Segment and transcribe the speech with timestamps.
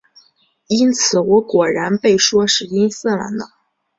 [0.65, 3.45] 因此我果然被说是音色了呢。